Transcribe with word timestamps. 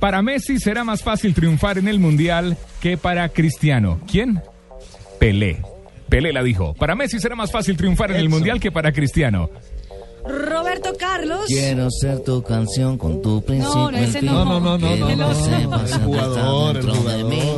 Para 0.00 0.22
Messi 0.22 0.58
será 0.58 0.84
más 0.84 1.02
fácil 1.02 1.34
triunfar 1.34 1.78
en 1.78 1.88
el 1.88 1.98
Mundial 1.98 2.56
que 2.80 2.96
para 2.96 3.28
Cristiano. 3.28 4.00
¿Quién? 4.10 4.40
Pelé. 5.18 5.62
Pelé 6.08 6.32
la 6.32 6.42
dijo. 6.42 6.74
Para 6.74 6.94
Messi 6.94 7.18
será 7.18 7.34
más 7.34 7.50
fácil 7.50 7.76
triunfar 7.76 8.10
en 8.10 8.16
el 8.18 8.28
Mundial 8.28 8.60
que 8.60 8.72
para 8.72 8.92
Cristiano. 8.92 9.50
Roberto 10.28 10.92
Carlos. 10.98 11.44
Quiero 11.46 11.90
ser 11.90 12.20
tu 12.20 12.42
canción 12.42 12.98
con 12.98 13.22
tu 13.22 13.42
principio. 13.42 13.74
No, 13.74 13.90
no, 13.90 13.98
ese 13.98 14.22
no. 14.22 14.44
No, 14.44 14.60
no, 14.60 14.78
no, 14.78 14.88
que 14.88 14.98
no, 14.98 15.06
no, 15.06 15.16
no. 15.16 15.84
El 15.84 15.94
jugador, 16.04 16.76
el 16.76 16.86
mí. 16.86 16.92
jugador. 16.94 17.57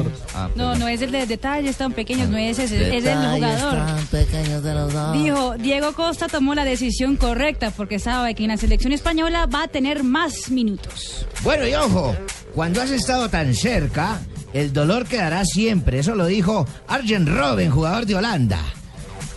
No, 0.60 0.74
no 0.76 0.88
es 0.88 1.00
el 1.00 1.10
de 1.10 1.26
detalles 1.26 1.76
tan 1.76 1.92
pequeños, 1.92 2.28
no 2.28 2.36
es 2.36 2.58
ese, 2.58 2.96
es 2.98 3.04
el 3.04 3.16
jugador. 3.16 3.86
tan 3.86 4.06
pequeños 4.06 4.62
de 4.62 4.74
los 4.74 4.92
dos. 4.92 5.12
Dijo, 5.14 5.54
Diego 5.56 5.92
Costa 5.94 6.28
tomó 6.28 6.54
la 6.54 6.64
decisión 6.64 7.16
correcta 7.16 7.70
porque 7.70 7.98
sabe 7.98 8.34
que 8.34 8.42
en 8.44 8.50
la 8.50 8.56
selección 8.58 8.92
española 8.92 9.46
va 9.46 9.64
a 9.64 9.68
tener 9.68 10.04
más 10.04 10.50
minutos. 10.50 11.26
Bueno, 11.42 11.66
y 11.66 11.74
ojo, 11.74 12.14
cuando 12.54 12.82
has 12.82 12.90
estado 12.90 13.30
tan 13.30 13.54
cerca, 13.54 14.20
el 14.52 14.72
dolor 14.72 15.06
quedará 15.06 15.44
siempre. 15.44 16.00
Eso 16.00 16.14
lo 16.14 16.26
dijo 16.26 16.66
Arjen 16.88 17.26
Robben, 17.26 17.70
jugador 17.70 18.04
de 18.04 18.16
Holanda. 18.16 18.60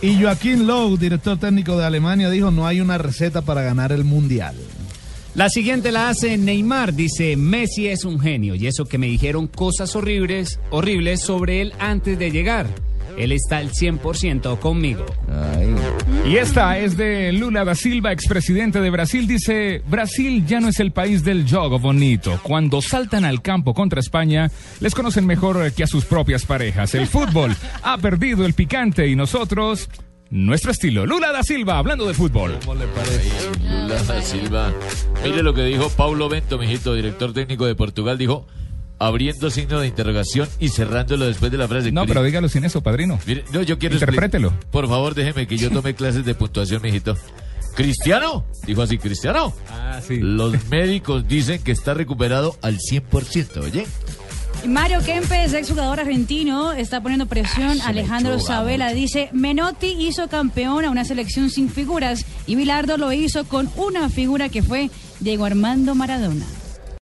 Y 0.02 0.20
Joaquín 0.20 0.66
Lowe, 0.66 0.98
director 0.98 1.38
técnico 1.38 1.78
de 1.78 1.86
Alemania, 1.86 2.28
dijo 2.28 2.50
no 2.50 2.66
hay 2.66 2.82
una 2.82 2.98
receta 2.98 3.40
para 3.40 3.62
ganar 3.62 3.92
el 3.92 4.04
mundial. 4.04 4.54
La 5.34 5.48
siguiente 5.48 5.90
la 5.90 6.10
hace 6.10 6.36
Neymar, 6.38 6.94
dice, 6.94 7.36
Messi 7.36 7.88
es 7.88 8.04
un 8.04 8.20
genio 8.20 8.54
y 8.54 8.68
eso 8.68 8.84
que 8.84 8.98
me 8.98 9.08
dijeron 9.08 9.48
cosas 9.48 9.96
horribles, 9.96 10.60
horribles 10.70 11.22
sobre 11.22 11.60
él 11.60 11.72
antes 11.80 12.16
de 12.20 12.30
llegar. 12.30 12.68
Él 13.18 13.32
está 13.32 13.58
al 13.58 13.70
100% 13.72 14.60
conmigo. 14.60 15.04
Ay, 15.28 15.74
Y 16.30 16.36
esta 16.36 16.78
es 16.78 16.96
de 16.96 17.32
Lula 17.32 17.64
da 17.64 17.74
Silva, 17.74 18.12
expresidente 18.12 18.80
de 18.80 18.90
Brasil. 18.90 19.26
Dice, 19.26 19.82
Brasil 19.88 20.46
ya 20.46 20.60
no 20.60 20.68
es 20.68 20.78
el 20.78 20.92
país 20.92 21.24
del 21.24 21.48
jogo 21.48 21.80
bonito. 21.80 22.38
Cuando 22.44 22.80
saltan 22.80 23.24
al 23.24 23.42
campo 23.42 23.74
contra 23.74 23.98
España, 23.98 24.52
les 24.78 24.94
conocen 24.94 25.26
mejor 25.26 25.72
que 25.72 25.82
a 25.82 25.88
sus 25.88 26.04
propias 26.04 26.44
parejas. 26.44 26.94
El 26.94 27.08
fútbol 27.08 27.56
ha 27.82 27.98
perdido 27.98 28.46
el 28.46 28.54
picante 28.54 29.08
y 29.08 29.16
nosotros, 29.16 29.88
nuestro 30.34 30.72
estilo. 30.72 31.06
Lula 31.06 31.30
da 31.30 31.42
Silva, 31.42 31.78
hablando 31.78 32.06
de 32.06 32.12
fútbol. 32.12 32.58
Lula 32.66 34.02
da 34.02 34.20
Silva. 34.20 34.72
Mire 35.22 35.42
lo 35.42 35.54
que 35.54 35.62
dijo 35.62 35.88
Paulo 35.90 36.28
Bento, 36.28 36.58
mijito, 36.58 36.92
director 36.92 37.32
técnico 37.32 37.66
de 37.66 37.74
Portugal, 37.74 38.18
dijo 38.18 38.46
abriendo 38.98 39.50
signo 39.50 39.80
de 39.80 39.88
interrogación 39.88 40.48
y 40.58 40.68
cerrándolo 40.68 41.26
después 41.26 41.52
de 41.52 41.58
la 41.58 41.68
frase. 41.68 41.92
No, 41.92 42.06
pero 42.06 42.22
dígalo 42.22 42.48
sin 42.48 42.64
eso, 42.64 42.80
padrino. 42.82 43.18
Mire, 43.26 43.44
no, 43.52 43.62
yo 43.62 43.78
quiero 43.78 43.94
Interprételo. 43.94 44.52
Por 44.70 44.88
favor, 44.88 45.14
déjeme 45.14 45.46
que 45.46 45.56
yo 45.56 45.70
tome 45.70 45.94
clases 45.94 46.24
de 46.24 46.34
puntuación, 46.34 46.82
mijito. 46.82 47.16
¿Cristiano? 47.76 48.44
Dijo 48.66 48.82
así, 48.82 48.98
¿Cristiano? 48.98 49.52
Ah, 49.68 50.00
sí. 50.06 50.18
Los 50.20 50.68
médicos 50.68 51.26
dicen 51.28 51.62
que 51.62 51.72
está 51.72 51.94
recuperado 51.94 52.56
al 52.62 52.78
100%, 52.78 53.64
¿oye? 53.64 53.86
Mario 54.66 55.00
Kempes, 55.00 55.52
exjugador 55.52 56.00
argentino, 56.00 56.72
está 56.72 57.00
poniendo 57.00 57.26
presión. 57.26 57.80
Alejandro 57.82 58.40
Sabela 58.40 58.92
dice, 58.92 59.28
Menotti 59.32 59.88
hizo 59.88 60.28
campeón 60.28 60.84
a 60.84 60.90
una 60.90 61.04
selección 61.04 61.50
sin 61.50 61.68
figuras 61.68 62.24
y 62.46 62.54
Bilardo 62.54 62.96
lo 62.96 63.12
hizo 63.12 63.44
con 63.44 63.70
una 63.76 64.08
figura 64.08 64.48
que 64.48 64.62
fue 64.62 64.90
Diego 65.20 65.44
Armando 65.44 65.94
Maradona. 65.94 66.46